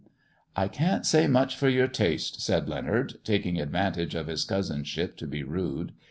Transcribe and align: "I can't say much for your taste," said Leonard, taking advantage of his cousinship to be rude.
"I 0.55 0.67
can't 0.67 1.05
say 1.05 1.27
much 1.27 1.55
for 1.55 1.69
your 1.69 1.87
taste," 1.87 2.41
said 2.41 2.67
Leonard, 2.67 3.19
taking 3.23 3.61
advantage 3.61 4.15
of 4.15 4.25
his 4.25 4.43
cousinship 4.45 5.15
to 5.17 5.27
be 5.27 5.43
rude. 5.43 5.91